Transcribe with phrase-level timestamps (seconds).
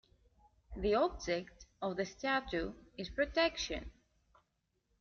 [0.75, 3.91] The object of the statute is protection.